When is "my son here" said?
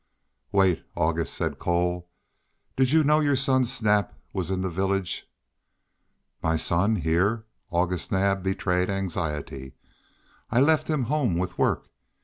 6.41-7.45